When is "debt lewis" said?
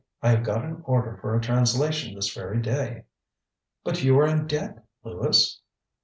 4.47-5.61